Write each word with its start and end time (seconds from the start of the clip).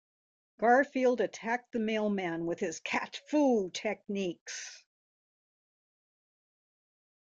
Garfield 0.59 1.21
attacked 1.21 1.71
the 1.73 1.79
mailman 1.79 2.47
with 2.47 2.59
his 2.59 2.79
"Cat 2.79 3.21
Fu" 3.29 3.69
techniques. 3.69 4.83